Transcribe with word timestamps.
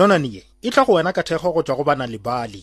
nononeye 0.00 0.42
e 0.66 0.68
tla 0.72 0.84
go 0.86 0.92
wena 0.96 1.12
ka 1.12 1.22
thekgo 1.26 1.52
go 1.54 1.62
tswa 1.62 1.76
go 1.76 1.84
bana 1.84 2.04
lebale 2.12 2.60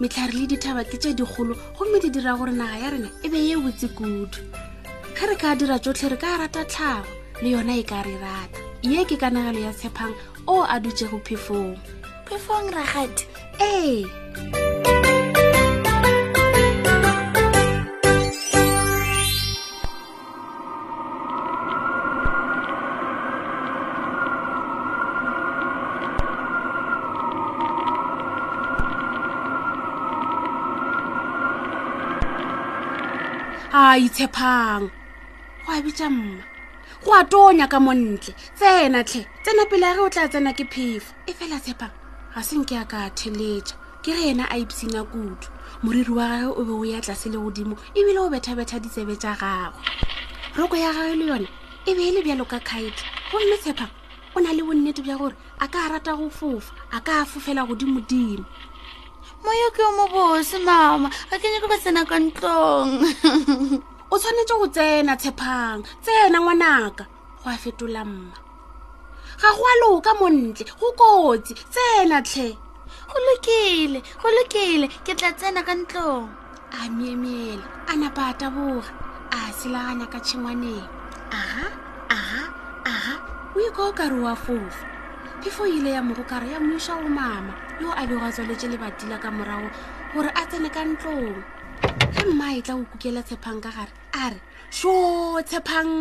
metlhare 0.00 0.32
le 0.36 0.46
dithaba 0.50 0.82
ke 0.84 0.98
tse 1.00 1.14
dikgolo 1.16 1.56
gomme 1.78 1.98
di 2.00 2.10
dira 2.10 2.36
gore 2.36 2.52
naga 2.52 2.76
ya 2.78 2.88
rena 2.92 3.10
e 3.24 3.28
be 3.32 3.38
ye 3.38 3.56
botse 3.56 3.88
kudu 3.96 4.44
ga 5.16 5.24
re 5.26 5.36
ka 5.40 5.54
dira 5.56 5.78
tsotlhe 5.80 6.10
re 6.12 6.16
ka 6.20 6.36
rata 6.36 6.64
tlhago 6.68 7.08
le 7.42 7.48
yona 7.56 7.72
e 7.80 7.82
ka 7.84 8.02
re 8.04 8.16
rata 8.20 8.60
ye 8.84 9.00
ke 9.08 9.16
ka 9.16 9.30
nagelo 9.32 9.60
ya 9.64 9.72
tshepang 9.72 10.12
o 10.46 10.60
a 10.60 10.76
dutse 10.80 11.08
go 11.08 11.16
phefong 11.24 11.80
phefong 12.28 12.68
ragadi 12.76 13.24
ee 13.60 14.04
hey. 14.04 14.95
a 33.78 33.82
itshepang 34.06 34.82
go 35.64 35.70
a 35.76 35.78
bitsa 35.84 36.06
mma 36.16 36.42
go 37.04 37.10
a 37.20 37.22
tonya 37.32 37.66
ka 37.72 37.78
montle 37.86 38.16
tsena 38.58 39.00
tlhe 39.08 39.20
tsena 39.44 39.62
pele 39.70 39.88
re 39.96 40.00
o 40.06 40.08
tla 40.14 40.24
tsena 40.32 40.50
ke 40.58 40.64
phefo 40.72 41.10
e 41.30 41.32
fela 41.38 41.58
tshepang 41.64 41.92
ga 42.32 42.40
senke 42.48 42.74
ya 42.80 42.84
ka 42.92 43.00
theletsa 43.18 43.74
ke 44.02 44.10
re 44.16 44.22
ena 44.32 44.44
a 44.54 44.56
ipsina 44.62 45.00
kutu 45.10 45.48
moriri 45.84 46.12
wa 46.18 46.24
gage 46.32 46.48
o 46.58 46.60
be 46.68 46.72
o 46.82 46.84
ya 46.92 46.98
tlase 47.04 47.28
le 47.32 47.38
godimo 47.44 47.74
ebile 47.98 48.18
o 48.26 48.32
bethabetha 48.32 48.76
ditsebe 48.82 49.14
tsa 49.22 49.32
gagwe 49.42 49.80
roko 50.58 50.76
ya 50.84 50.90
gage 50.96 51.14
le 51.20 51.24
yone 51.30 51.48
e 51.90 51.92
be 51.96 52.02
e 52.08 52.10
le 52.16 52.20
bjalo 52.26 52.44
ka 52.52 52.58
kgaetla 52.68 53.08
gomme 53.30 53.56
tshepang 53.62 53.92
o 54.36 54.38
na 54.44 54.50
le 54.56 54.62
bonnete 54.66 55.00
bja 55.04 55.16
gore 55.20 55.36
a 55.64 55.66
ka 55.72 55.80
rata 55.92 56.12
go 56.18 56.26
fofa 56.38 56.70
a 56.96 56.98
ka 57.06 57.14
fofela 57.30 57.62
godimodimo 57.68 58.44
moya 59.44 59.68
ke 59.74 59.80
yo 59.84 59.90
mo 59.98 60.04
bosi 60.14 60.56
mama 60.64 61.08
ga 61.28 61.36
ke 61.40 61.46
nyaka 61.50 61.68
ka 61.72 61.76
tsena 61.82 62.02
ka 62.10 62.16
ntlong 62.16 62.92
o 64.12 64.14
tshwanetse 64.20 64.54
go 64.60 64.66
tsena 64.76 65.12
tshepang 65.20 65.80
tsena 66.04 66.38
ngwanaka 66.40 67.04
go 67.38 67.44
a 67.54 67.56
fetola 67.62 68.02
mma 68.06 68.38
ga 69.40 69.50
go 69.58 69.62
a 69.72 69.74
loka 69.82 70.12
montle 70.20 70.72
go 70.80 70.88
kotsi 71.00 71.52
tsena 71.74 72.18
tlhe 72.28 72.48
go 73.10 73.16
lokile 73.26 73.98
go 74.20 74.28
lokile 74.36 74.86
ke 75.04 75.12
tla 75.18 75.30
tsena 75.38 75.60
ka 75.68 75.74
ntlong 75.80 76.26
a 76.78 76.80
miemele 76.96 77.64
a 77.90 77.92
napa 78.00 78.22
a 78.32 78.34
taboga 78.40 78.90
a 79.36 79.38
selaganya 79.58 80.06
ka 80.12 80.18
tshingwaneng 80.24 80.86
aga 81.40 81.66
aga 82.16 82.42
aga 82.92 83.14
o 83.54 83.58
ye 83.62 83.68
ka 83.76 83.82
o 83.88 83.92
kare 83.98 84.18
wa 84.26 84.34
fofa 84.44 84.95
ke 85.46 85.54
fo 85.58 85.62
ile 85.78 85.90
ya 85.96 86.02
morokare 86.02 86.48
ya 86.54 86.58
moisa 86.58 86.92
o 87.06 87.08
mama 87.08 87.54
yo 87.80 87.88
a 88.00 88.02
bego 88.08 88.24
a 88.28 88.34
tswaletse 88.34 88.66
lebatila 88.72 89.14
ka 89.24 89.30
morago 89.30 89.68
gore 90.12 90.26
a 90.40 90.42
tsene 90.50 90.66
ka 90.76 90.82
ntlong 90.90 91.38
ge 92.14 92.22
mma 92.26 92.46
e 92.58 92.60
tla 92.66 92.74
go 92.74 92.82
kukela 92.90 93.22
tshepang 93.22 93.58
ka 93.64 93.70
gare 93.76 93.92
a 94.22 94.26
re 94.34 94.38
sho 94.78 94.90
tshepang 95.48 95.92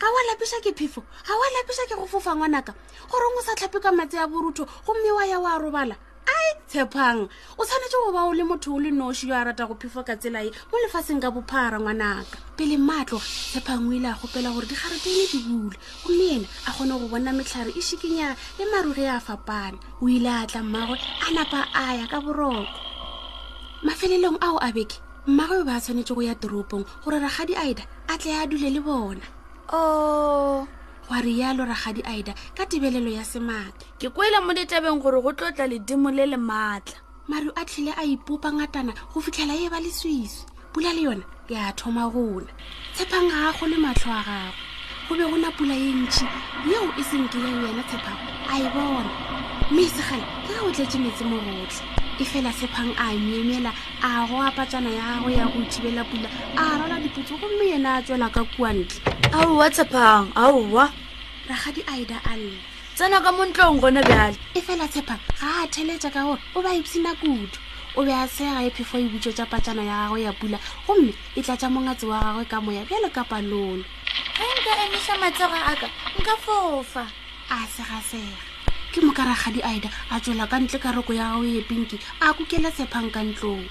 ga 0.00 0.06
wa 0.14 0.20
lapisa 0.32 0.64
ke 0.64 0.70
phefo 0.78 1.00
ga 1.26 1.34
wa 1.40 1.46
lapisa 1.60 1.84
ke 1.88 1.94
go 2.00 2.06
fofa 2.12 2.32
ngwanaka 2.36 2.72
goreng 3.10 3.36
o 3.38 3.42
sa 3.44 3.52
tlhape 3.52 3.78
ka 3.84 3.90
matse 3.92 4.16
a 4.24 4.32
borutho 4.32 4.64
gomme 4.86 5.10
wa 5.18 5.24
ya 5.28 5.36
wa 5.44 5.60
robala 5.60 5.96
ai 6.38 6.50
tshepang 6.68 7.20
o 7.58 7.62
tshwanetse 7.66 7.98
go 8.04 8.10
ba 8.14 8.22
o 8.28 8.32
le 8.36 8.44
motho 8.44 8.68
o 8.76 8.80
le 8.84 8.90
noši 8.90 9.24
yo 9.30 9.34
a 9.40 9.46
rata 9.46 9.64
go 9.68 9.74
phefo 9.80 10.00
ka 10.08 10.14
tselae 10.20 10.48
mo 10.70 10.76
lefatsheng 10.82 11.20
ka 11.22 11.28
bophara 11.34 11.76
ngwanaka 11.80 12.36
pele 12.56 12.76
matlo 12.88 13.18
tshepang 13.50 13.82
o 13.88 13.92
ile 13.98 14.08
a 14.12 14.18
gopela 14.20 14.48
gore 14.54 14.66
digarete 14.70 15.08
ene 15.12 15.24
di 15.32 15.38
bule 15.46 15.76
gomme 16.04 16.26
ena 16.36 16.48
a 16.68 16.70
kgone 16.74 16.94
go 17.00 17.06
bona 17.12 17.30
metlhare 17.36 17.70
e 17.78 17.82
šhikinya 17.86 18.28
le 18.58 18.64
maruge 18.72 19.04
a 19.16 19.20
fapana 19.26 19.78
o 20.02 20.08
ile 20.16 20.30
a 20.42 20.46
tla 20.50 20.62
mmagwe 20.62 20.96
a 21.26 21.28
napa 21.34 21.60
a 21.74 21.84
ya 21.98 22.06
ka 22.10 22.18
boroko 22.24 22.64
mafelelong 23.86 24.38
ao 24.40 24.56
a 24.58 24.68
beke 24.72 24.96
mmagwe 25.26 25.56
o 25.62 25.64
ba 25.66 25.74
a 25.76 25.80
tshwanetse 25.80 26.12
go 26.14 26.22
ya 26.22 26.34
toropong 26.38 26.84
gore 27.04 27.18
ragadi 27.24 27.54
ida 27.70 27.84
a 28.08 28.14
tle 28.18 28.32
a 28.40 28.46
dule 28.46 28.70
le 28.74 28.80
bona 28.80 29.22
o 29.74 29.78
oh 29.78 30.68
wa 31.10 31.20
rialo 31.20 31.64
ragadi 31.66 32.02
ida 32.18 32.32
ka 32.54 32.62
tebelelo 32.70 33.10
ya 33.10 33.24
semaatla 33.26 33.72
ke 33.98 34.06
kwele 34.14 34.38
mo 34.46 34.54
ditabeng 34.54 35.02
gore 35.02 35.18
go 35.20 35.32
tlotla 35.34 35.66
ledimo 35.66 36.06
le 36.14 36.22
le 36.26 36.36
maatla 36.38 36.94
mario 37.28 37.50
a 37.58 37.64
tlhile 37.66 37.90
a 37.98 38.04
ipopa 38.06 38.46
ngatana 38.54 38.94
go 39.14 39.18
fitlhela 39.20 39.54
e 39.58 39.66
ba 39.68 39.80
le 39.82 39.90
swiswi 39.90 40.46
pula 40.72 40.94
le 40.94 41.02
yona 41.02 41.24
ke 41.50 41.58
a 41.58 41.72
thoma 41.74 42.06
gona 42.06 42.46
tshepang 42.94 43.26
gago 43.26 43.66
le 43.66 43.76
matlho 43.82 44.10
a 44.14 44.22
gago 44.22 44.54
go 45.10 45.14
be 45.18 45.24
go 45.30 45.36
na 45.42 45.50
pula 45.50 45.74
e 45.74 45.90
ntšhi 45.98 46.26
yeo 46.70 46.86
e 46.94 47.02
sengkile 47.02 47.50
yena 47.58 47.82
tshepang 47.90 48.20
a 48.46 48.54
e 48.62 48.70
bona 48.70 49.10
mme 49.70 49.82
e 49.82 49.90
segale 49.90 50.22
ke 50.46 50.54
ga 50.54 50.62
o 50.62 50.70
tletse 50.70 50.94
metse 50.98 51.24
morotlhe 51.26 51.82
e 52.22 52.24
fela 52.24 52.52
tshepang 52.54 52.94
a 52.98 53.10
nyemela 53.18 53.72
a 54.02 54.26
go 54.30 54.38
apatsana 54.46 54.86
ya 54.90 55.02
gago 55.18 55.30
ya 55.34 55.44
go 55.50 55.58
thibela 55.74 56.04
pula 56.06 56.28
a 56.56 56.78
rwala 56.78 57.00
dipotso 57.02 57.34
gomme 57.34 57.64
yena 57.66 57.94
a 57.94 58.02
tswela 58.02 58.28
ka 58.30 58.44
kuantle 58.54 59.02
aowa 59.34 59.66
tshepang 59.74 60.26
aowa 60.38 60.92
ragadi 61.50 61.82
ida 62.00 62.16
a 62.30 62.34
lle 62.38 62.54
tsena 62.94 63.18
ka 63.24 63.30
montlong 63.34 63.80
gona 63.82 64.00
bjale 64.06 64.38
e 64.54 64.60
fela 64.62 64.86
tshepa 64.88 65.18
ga 65.40 65.48
a 65.62 65.66
theletsa 65.66 66.06
ka 66.14 66.22
gore 66.22 66.38
o 66.54 66.62
ba 66.62 66.70
ipsina 66.74 67.10
kudu 67.18 67.50
o 67.98 68.04
be 68.06 68.12
a 68.14 68.22
sega 68.30 68.62
e 68.62 68.70
phefo 68.70 68.98
ebutso 69.02 69.32
tsa 69.34 69.46
patsana 69.50 69.82
ya 69.82 70.06
gagwe 70.06 70.22
ya 70.22 70.32
pula 70.38 70.58
gomme 70.86 71.10
e 71.34 71.42
tla 71.42 71.56
tsa 71.58 71.66
mongatsi 71.66 72.06
wa 72.06 72.20
gagwe 72.22 72.44
ka 72.48 72.60
moya 72.62 72.84
bjalo 72.86 73.10
ka 73.10 73.24
palolo 73.26 73.82
ga 74.38 74.44
nka 74.54 74.70
emisa 74.86 75.18
matsega 75.18 75.60
a 75.66 75.74
ka 75.74 75.88
nka 76.22 76.34
fofa 76.44 77.02
a 77.50 77.58
segasega 77.66 78.38
ke 78.94 79.00
mokaragadi 79.02 79.58
ida 79.76 79.90
a 80.14 80.20
tswela 80.22 80.46
ka 80.46 80.54
ntle 80.60 80.78
karoko 80.78 81.10
ya 81.12 81.34
gagwe 81.34 81.58
e 81.58 81.62
pinki 81.66 81.98
a 82.22 82.30
kokela 82.32 82.70
tshephang 82.70 83.10
ka 83.10 83.22
ntlong 83.26 83.66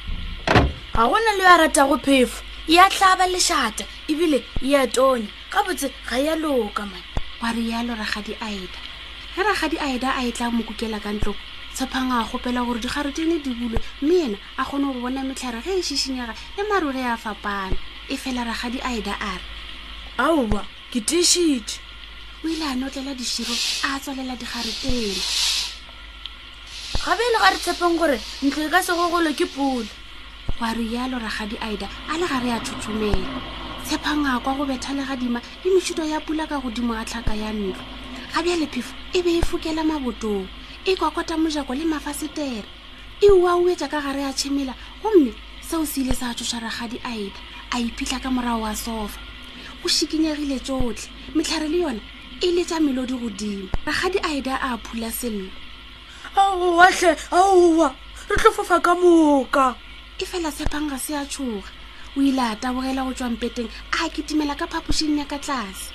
ga 0.96 1.04
gona 1.08 1.32
le 1.40 1.44
yo 1.44 1.50
a 1.50 1.58
rata 1.64 1.88
go 1.88 1.96
phefo 1.98 2.44
e 2.68 2.76
a 2.76 2.90
tlhaba 2.92 3.24
leshata 3.28 3.88
ebile 4.12 4.44
e 4.60 4.76
a 4.76 4.84
tonya 4.88 5.32
ka 5.50 5.64
botse 5.64 5.88
ga 6.12 6.18
ya 6.20 6.36
e 6.36 6.40
loka 6.44 6.84
mane 6.84 7.08
wa 7.42 7.52
rialo 7.52 7.96
ragadi 7.96 8.36
aeda 8.42 8.80
ge 9.36 9.44
ragadi 9.44 9.78
aeda 9.80 10.16
a 10.16 10.24
e 10.28 10.32
tla 10.32 10.52
mo 10.52 10.64
kukela 10.64 11.00
ka 11.00 11.12
ntlo 11.14 11.36
tshepang 11.74 12.12
a 12.12 12.24
gopela 12.28 12.66
gore 12.66 12.80
digare 12.80 13.14
tene 13.16 13.40
di 13.40 13.52
bulwe 13.56 13.80
mme 14.02 14.18
ena 14.26 14.38
a 14.58 14.64
kgone 14.66 14.92
go 14.94 15.00
bona 15.00 15.24
metlhare 15.24 15.62
ge 15.64 15.80
e 15.80 15.82
šišinyega 15.82 16.36
le 16.58 16.64
marure 16.70 17.00
a 17.04 17.16
fapana 17.18 17.78
e 18.12 18.16
fela 18.18 18.44
ragadi 18.44 18.82
aeda 18.84 19.16
a 19.20 19.32
re 19.40 19.46
aoba 20.20 20.66
ke 20.92 21.00
tešitše 21.00 21.80
o 22.44 22.48
ile 22.48 22.66
a 22.66 22.76
notlela 22.76 23.16
diširo 23.16 23.56
a 23.88 24.00
tswalela 24.00 24.36
digare 24.36 24.74
tene 24.84 25.16
gabe 27.08 27.24
e 27.24 27.30
le 27.32 27.40
ga 27.40 27.50
re 27.50 27.58
tshepeng 27.60 27.96
gore 27.96 28.20
ntlo 28.44 28.64
e 28.68 28.70
ka 28.70 28.84
segogolo 28.84 29.32
ke 29.32 29.46
pula 29.48 29.88
wa 30.60 30.76
rialo 30.76 31.16
ragadi 31.16 31.56
aeda 31.64 31.88
a 32.12 32.18
le 32.20 32.28
gare 32.28 32.52
a 32.52 32.60
thothomela 32.60 33.59
tshepa 33.90 34.14
ngakwa 34.16 34.54
go 34.56 34.66
bethale 34.66 35.04
gadima 35.04 35.42
le 35.66 35.70
mešhuto 35.74 36.04
ya 36.06 36.20
pula 36.22 36.46
ka 36.48 36.60
godimo 36.62 36.94
a 36.94 37.02
tlhaka 37.06 37.34
ya 37.34 37.50
ntlo 37.52 37.74
gabja 38.36 38.54
lephefo 38.62 38.94
e 39.18 39.22
be 39.26 39.32
e 39.34 39.42
fokela 39.42 39.82
mabotong 39.84 40.46
e 40.86 40.94
kwakota 40.96 41.34
mojako 41.38 41.74
le 41.74 41.86
mafasetere 41.90 42.62
e 43.20 43.30
ua 43.34 43.56
uetsa 43.58 43.90
ka 43.90 43.98
gare 44.00 44.22
ya 44.22 44.30
tšhemela 44.34 44.76
gomme 45.02 45.34
seo 45.70 45.82
se 45.90 46.02
ile 46.06 46.14
sa 46.14 46.30
tsošaragadi 46.38 47.02
a 47.04 47.18
eta 47.18 47.42
a 47.74 47.80
iphitlha 47.82 48.20
ka 48.22 48.30
morago 48.30 48.62
wa 48.62 48.76
sofa 48.78 49.18
o 49.84 49.88
šikinyegile 49.90 50.60
tsotlhe 50.62 51.10
metlhare 51.34 51.66
le 51.68 51.80
yone 51.82 52.02
e 52.46 52.52
letsa 52.54 52.78
melodi 52.80 53.14
godimo 53.18 53.70
ragadi 53.90 54.20
a 54.22 54.38
eda 54.38 54.54
a 54.62 54.78
phula 54.86 55.10
sello 55.12 55.50
aowatlhe 56.38 57.16
aowa 57.34 57.90
re 58.30 58.38
tlofofa 58.38 58.80
ka 58.86 58.94
moka 58.96 59.74
e 60.22 60.26
fela 60.30 60.52
tshepang 60.54 60.90
ga 60.94 60.98
se 61.02 61.18
a 61.18 61.26
tshoga 61.26 61.79
o 62.18 62.22
ile 62.22 62.42
a 62.42 62.56
tabogela 62.56 63.06
go 63.06 63.14
tswang 63.14 63.38
peteng 63.38 63.70
a 63.94 64.10
ketimela 64.10 64.58
ka 64.58 64.66
phaposing 64.68 65.18
ya 65.20 65.26
ka 65.26 65.38
tlase 65.38 65.92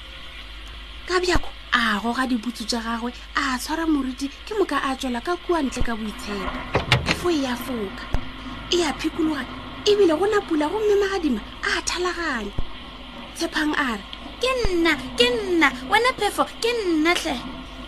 ka 1.06 1.18
bjako 1.18 1.48
a 1.72 1.98
goga 2.00 2.26
dibutso 2.26 2.62
tsa 2.64 2.78
gagwe 2.78 3.10
a 3.34 3.58
tshwara 3.58 3.84
moruti 3.88 4.30
ke 4.46 4.54
moka 4.54 4.78
a 4.78 4.94
tswela 4.94 5.18
ka 5.20 5.34
kua 5.42 5.62
ntle 5.62 5.82
ka 5.82 5.94
boitshepo 5.96 6.50
foi 7.18 7.42
ya 7.42 7.54
e 7.54 7.56
foka 7.58 8.04
e 8.70 8.82
a 8.86 8.92
phikologa 8.94 9.44
ebile 9.86 10.14
go 10.18 10.26
na 10.26 10.38
pula 10.40 10.70
gomme 10.70 10.94
magadima 11.02 11.40
a 11.66 11.82
thalaganya 11.82 12.52
tshepang 13.34 13.74
a 13.74 13.98
re 13.98 14.02
ke 14.38 14.48
nna 14.70 14.94
ke 15.18 15.26
nna 15.30 15.66
wena 15.90 16.10
phefo 16.16 16.46
ke 16.62 16.70
nnatlhe 16.86 17.34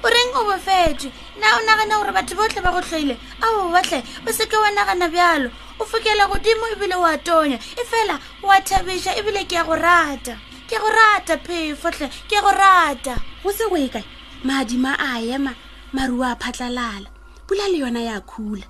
o 0.02 0.08
reng 0.11 0.32
o 0.34 0.43
bofetswe 0.50 1.12
na 1.38 1.56
o 1.56 1.61
nagana 1.62 1.94
gore 1.99 2.11
batho 2.12 2.34
botlhe 2.34 2.58
ba 2.61 2.72
go 2.75 2.82
tlhoile 2.82 3.14
a 3.43 3.46
o 3.62 3.70
batlhe 3.70 4.02
o 4.26 4.32
seke 4.34 4.56
wa 4.58 4.70
nagana 4.75 5.06
bjalo 5.08 5.50
o 5.81 5.84
fokela 5.84 6.26
godimo 6.28 6.64
ebile 6.73 6.94
wa 7.05 7.12
tonya 7.26 7.56
efela 7.82 8.17
wa 8.49 8.56
thabiša 8.61 9.12
ebile 9.20 9.43
ke 9.44 9.56
a 9.61 9.64
go 9.64 9.75
rata 9.76 10.34
ke 10.69 10.76
go 10.81 10.88
rata 10.90 11.34
phefotlhe 11.46 12.06
ke 12.31 12.37
go 12.44 12.50
rata 12.52 13.14
go 13.44 13.50
se 13.52 13.64
go 13.70 13.76
e 13.76 13.88
kae 13.94 14.05
madima 14.46 14.93
a 14.99 15.20
ema 15.34 15.52
marua 15.96 16.31
a 16.31 16.37
phatlalala 16.43 17.08
pula 17.46 17.67
le 17.69 17.78
yona 17.82 18.00
ya 18.02 18.17
khula 18.20 18.64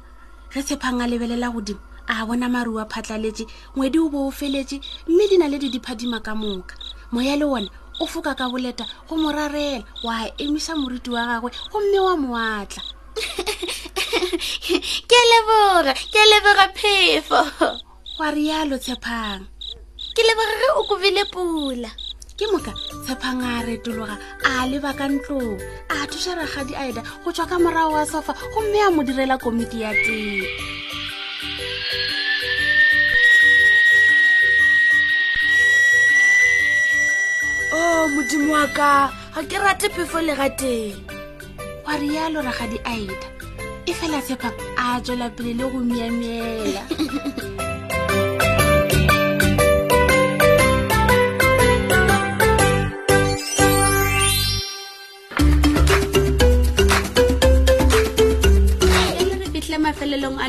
ge 0.53 0.61
tshepang 0.63 1.01
a 1.03 1.07
lebelela 1.07 1.49
godimo 1.55 1.79
a 2.11 2.27
bona 2.27 2.49
marua 2.51 2.83
a 2.83 2.87
phatlaletše 2.93 3.45
ngwedi 3.77 3.99
o 4.03 4.09
bo 4.13 4.27
o 4.27 4.31
feletše 4.31 4.77
mme 5.09 5.25
di 5.31 5.37
na 5.39 5.47
le 5.49 5.59
di 5.63 5.69
di 5.71 5.79
phadima 5.81 6.19
ka 6.21 6.35
moka 6.35 6.75
moya 7.15 7.37
le 7.39 7.47
wona 7.47 7.71
o 8.03 8.07
foka 8.07 8.35
ka 8.35 8.51
boleta 8.51 8.85
go 9.07 9.15
morarela 9.15 9.85
wa 10.03 10.27
emiša 10.43 10.75
moriti 10.77 11.11
wa 11.15 11.23
gagwe 11.31 11.51
gomme 11.71 11.99
wa 12.03 12.15
moatla 12.19 12.83
ke 15.11 15.19
leboga 15.33 15.93
ke 15.97 16.21
leboga 16.33 16.67
phefo 16.77 17.41
wa 18.21 18.27
rialo 18.37 18.77
tshepang 18.77 19.41
ke 20.17 20.21
leboga 20.29 20.55
ge 20.61 20.69
o 20.81 20.83
kobile 20.89 21.23
pula 21.33 21.91
ke 22.37 22.45
moka 22.53 22.73
tshepang 23.05 23.41
a 23.53 23.65
retologa 23.65 24.17
a 24.51 24.69
leba 24.71 24.93
ka 24.99 25.09
ntlong 25.09 25.57
a 25.95 25.97
thuša 26.11 26.33
ragadi 26.39 26.75
aida 26.83 27.01
go 27.25 27.29
tswa 27.33 27.47
ka 27.51 27.57
morago 27.65 27.97
wa 27.97 28.05
sofa 28.13 28.33
gomme 28.53 28.79
a 28.87 28.89
mo 28.95 29.01
direla 29.09 29.37
komiti 29.41 29.79
ya 29.81 29.91
teng 30.05 30.47
o 37.73 37.79
oh, 37.81 38.01
modimo 38.13 38.53
wa 38.53 38.65
ka 38.77 38.93
ga 39.35 39.41
ke 39.49 39.57
rate 39.65 39.89
phefo 39.97 40.19
le 40.27 40.33
ga 40.37 40.49
teng 40.61 41.16
gwa 41.87 41.97
rialo 41.97 42.43
ragadi 42.43 42.81
aida 42.85 43.17
e 43.87 43.93
fela 43.95 44.19
tshepa 44.23 44.51
a 44.77 45.01
tswela 45.01 45.31
pele 45.31 45.53
le 45.55 45.65
go 45.71 45.79
miamela 45.79 46.83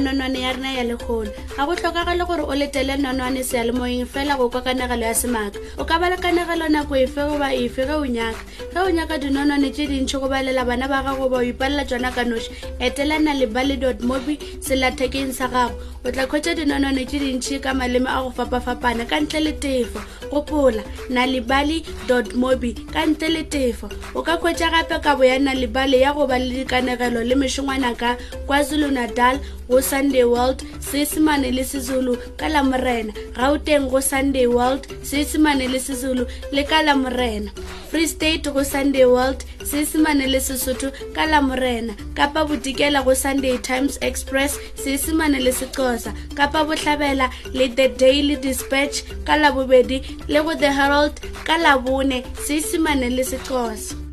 nonwane 0.08 0.40
ya 0.42 0.54
rena 0.56 0.72
ya 0.72 0.84
legolo 0.84 1.32
ga 1.58 1.66
go 1.66 1.76
tlhokagale 1.76 2.24
gore 2.28 2.44
o 2.48 2.56
letele 2.56 2.96
nonwane 2.98 3.44
sealemoeng 3.44 4.06
fela 4.06 4.38
go 4.38 4.50
kwa 4.50 4.62
kanagelo 4.62 5.04
ya 5.06 5.14
semaka 5.16 5.60
o 5.78 5.84
ka 5.84 6.00
ba 6.00 6.10
lekanagelo 6.10 6.70
nako 6.70 6.96
efe 6.96 7.22
goba 7.28 7.52
efe 7.54 7.84
ge 7.86 7.92
o 7.94 8.06
nyaka 8.06 8.40
ge 8.74 8.80
o 8.80 8.90
nyaka 8.90 9.18
dinonwane 9.20 9.70
tse 9.72 9.88
dintšhi 9.88 10.20
go 10.20 10.28
balela 10.30 10.64
bana 10.66 10.88
ba 10.88 11.04
gago 11.04 11.28
ba 11.30 11.38
o 11.38 11.44
ipalela 11.44 11.84
tsona 11.86 12.12
ka 12.12 12.24
noši 12.24 12.52
etelana 12.80 13.34
le 13.34 13.46
bally 13.48 13.76
dot 13.78 14.00
mobi 14.00 14.40
selathekeng 14.62 15.34
sa 15.34 15.48
gago 15.52 15.76
o 16.06 16.12
tla 16.12 16.24
kgwetsa 16.28 16.56
dinonwane 16.56 17.04
tse 17.06 17.20
dintšhi 17.20 17.60
ka 17.60 17.74
maleme 17.74 18.08
a 18.08 18.24
go 18.24 18.32
fapafapana 18.32 19.04
ka 19.04 19.20
ntle 19.20 19.40
le 19.44 19.54
tefo 19.60 20.00
gopola 20.32 20.84
nalibaly 21.10 21.84
dot 22.08 22.32
mobi 22.36 22.74
ka 22.94 23.04
ntle 23.04 23.30
le 23.30 23.44
tefo 23.44 23.92
o 24.16 24.24
ka 24.24 24.38
kgwetsa 24.40 24.72
gape 24.72 25.04
kabo 25.04 25.26
ya 25.28 25.40
nalibaly 25.40 26.00
ya 26.08 26.14
go 26.16 26.28
ba 26.28 26.40
le 26.40 26.64
dikanegelo 26.64 27.24
le 27.24 27.36
mešongwana 27.36 27.92
ka 27.98 28.16
kwazulu-nadal 28.48 29.40
go 29.68 29.82
sa 29.82 29.97
sunday 29.98 30.24
world 30.24 30.60
seesemane 30.88 31.52
le 31.58 31.64
sezulu 31.66 32.14
ka 32.40 32.48
lamorena 32.54 33.12
gauteng 33.38 33.90
go 33.94 34.00
sunday 34.02 34.46
world 34.56 34.84
seesemane 35.12 35.66
le 35.74 35.80
sezulu 35.88 36.24
le 36.56 36.64
ka 36.72 36.82
lamorena 36.86 37.50
free 37.90 38.06
state 38.14 38.46
go 38.58 38.62
sunday 38.74 39.06
world 39.14 39.40
seesemane 39.72 40.28
le 40.34 40.40
sesotho 40.50 40.90
ka 41.18 41.26
lamorena 41.32 41.94
kapa 42.20 42.46
bodikela 42.52 43.02
go 43.08 43.14
sunday 43.24 43.58
times 43.70 43.98
express 44.10 44.60
seesemane 44.84 45.40
le 45.48 45.52
sexosa 45.62 46.14
kapa 46.38 46.62
botlhabela 46.70 47.28
le 47.58 47.66
the 47.80 47.88
daily 48.06 48.36
dispatch 48.48 49.02
ka 49.28 49.34
labobedi 49.44 49.98
le 50.28 50.40
go 50.50 50.54
the 50.66 50.72
herald 50.82 51.16
ka 51.50 51.58
labone 51.66 52.18
seesemane 52.48 53.10
le 53.18 53.24
sexosa 53.34 54.06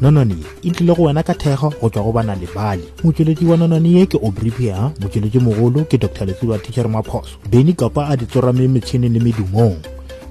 nonone 0.00 0.36
e 0.62 0.70
tlile 0.70 0.94
go 0.94 1.02
wena 1.02 1.22
ka 1.22 1.34
thekgo 1.34 1.70
go 1.80 1.88
tswa 1.88 2.02
go 2.02 2.12
bana 2.12 2.34
lebale 2.34 2.82
motsweletši 3.04 3.44
wa 3.44 3.56
nonone 3.56 3.88
ye 3.92 4.06
ke 4.06 4.18
obripia 4.22 4.92
motsweletši 5.00 5.38
mogolo 5.38 5.84
ke 5.84 5.98
dr 5.98 6.26
letsiwa 6.26 6.58
tichere 6.58 6.88
maphoso 6.88 7.36
beny 7.50 7.72
kapa 7.72 8.08
a 8.08 8.16
di 8.16 8.26
tsorame 8.26 8.68
metšhineng 8.68 9.12
le 9.14 9.20
medumong 9.20 9.76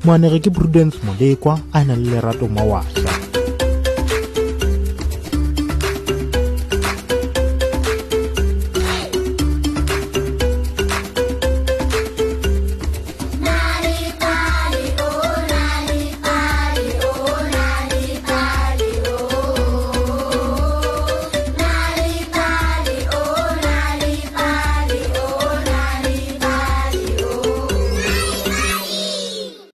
moanege 0.06 0.40
ke 0.40 0.50
prudence 0.50 0.98
molekwa 1.06 1.60
a 1.74 1.84
na 1.84 1.96
le 1.96 2.10
lerato 2.10 2.48
mawatlha 2.48 3.19